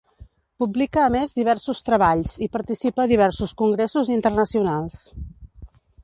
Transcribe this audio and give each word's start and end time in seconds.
Publica 0.61 1.01
a 1.07 1.09
més 1.15 1.33
diversos 1.39 1.81
treballs 1.89 2.33
i 2.45 2.47
participa 2.55 3.03
a 3.03 3.11
diversos 3.11 3.53
congressos 3.59 4.09
internacionals. 4.15 4.97